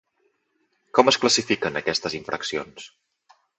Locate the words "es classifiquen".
1.11-1.79